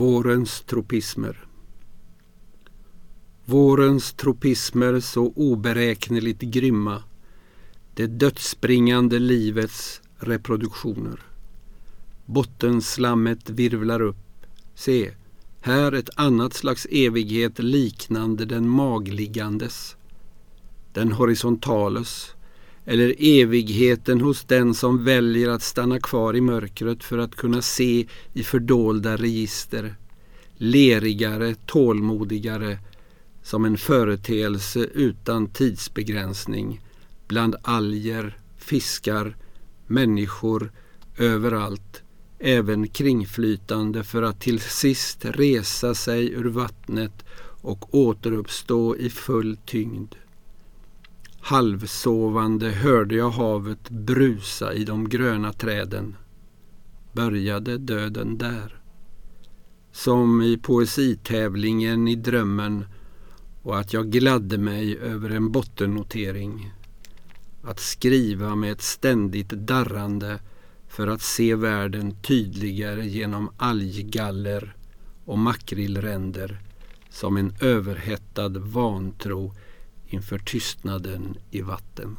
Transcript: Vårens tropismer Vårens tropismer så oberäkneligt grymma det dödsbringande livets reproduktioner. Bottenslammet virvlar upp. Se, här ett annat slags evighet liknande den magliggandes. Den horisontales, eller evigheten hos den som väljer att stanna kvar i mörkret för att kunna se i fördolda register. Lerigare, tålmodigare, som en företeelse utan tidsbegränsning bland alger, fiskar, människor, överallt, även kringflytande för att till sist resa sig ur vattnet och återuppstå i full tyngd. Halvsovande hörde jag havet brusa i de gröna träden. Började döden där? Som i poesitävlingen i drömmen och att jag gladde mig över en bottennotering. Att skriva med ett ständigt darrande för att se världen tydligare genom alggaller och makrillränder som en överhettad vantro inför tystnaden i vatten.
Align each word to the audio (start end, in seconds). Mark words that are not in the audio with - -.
Vårens 0.00 0.60
tropismer 0.60 1.44
Vårens 3.44 4.12
tropismer 4.12 5.00
så 5.00 5.32
oberäkneligt 5.36 6.40
grymma 6.40 7.02
det 7.94 8.06
dödsbringande 8.06 9.18
livets 9.18 10.00
reproduktioner. 10.18 11.20
Bottenslammet 12.26 13.50
virvlar 13.50 14.02
upp. 14.02 14.46
Se, 14.74 15.10
här 15.60 15.92
ett 15.92 16.10
annat 16.16 16.54
slags 16.54 16.86
evighet 16.90 17.58
liknande 17.58 18.44
den 18.44 18.68
magliggandes. 18.68 19.96
Den 20.92 21.12
horisontales, 21.12 22.34
eller 22.90 23.14
evigheten 23.18 24.20
hos 24.20 24.44
den 24.44 24.74
som 24.74 25.04
väljer 25.04 25.48
att 25.48 25.62
stanna 25.62 26.00
kvar 26.00 26.36
i 26.36 26.40
mörkret 26.40 27.04
för 27.04 27.18
att 27.18 27.36
kunna 27.36 27.62
se 27.62 28.06
i 28.32 28.42
fördolda 28.42 29.16
register. 29.16 29.94
Lerigare, 30.56 31.54
tålmodigare, 31.66 32.78
som 33.42 33.64
en 33.64 33.78
företeelse 33.78 34.80
utan 34.94 35.46
tidsbegränsning 35.46 36.80
bland 37.28 37.56
alger, 37.62 38.38
fiskar, 38.58 39.36
människor, 39.86 40.72
överallt, 41.18 42.02
även 42.38 42.88
kringflytande 42.88 44.04
för 44.04 44.22
att 44.22 44.40
till 44.40 44.60
sist 44.60 45.24
resa 45.24 45.94
sig 45.94 46.30
ur 46.32 46.44
vattnet 46.44 47.24
och 47.62 47.94
återuppstå 47.94 48.96
i 48.96 49.10
full 49.10 49.56
tyngd. 49.66 50.14
Halvsovande 51.50 52.70
hörde 52.70 53.14
jag 53.14 53.30
havet 53.30 53.90
brusa 53.90 54.74
i 54.74 54.84
de 54.84 55.08
gröna 55.08 55.52
träden. 55.52 56.16
Började 57.12 57.78
döden 57.78 58.38
där? 58.38 58.82
Som 59.92 60.42
i 60.42 60.56
poesitävlingen 60.56 62.08
i 62.08 62.16
drömmen 62.16 62.84
och 63.62 63.78
att 63.78 63.92
jag 63.92 64.10
gladde 64.10 64.58
mig 64.58 64.98
över 64.98 65.30
en 65.30 65.52
bottennotering. 65.52 66.72
Att 67.62 67.80
skriva 67.80 68.54
med 68.56 68.72
ett 68.72 68.82
ständigt 68.82 69.50
darrande 69.50 70.40
för 70.88 71.06
att 71.06 71.22
se 71.22 71.54
världen 71.54 72.22
tydligare 72.22 73.06
genom 73.06 73.50
alggaller 73.56 74.76
och 75.24 75.38
makrillränder 75.38 76.60
som 77.10 77.36
en 77.36 77.54
överhettad 77.60 78.58
vantro 78.58 79.54
inför 80.10 80.38
tystnaden 80.38 81.36
i 81.50 81.60
vatten. 81.60 82.16